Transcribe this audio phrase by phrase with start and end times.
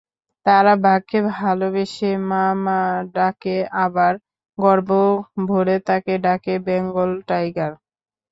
[0.45, 2.79] তারা বাঘকে ভালোবেসে মামা
[3.15, 4.13] ডাকে, আবার
[4.57, 4.89] গর্ব
[5.47, 7.71] ভরে তাকে ডাকে বেঙ্গল টাইগার।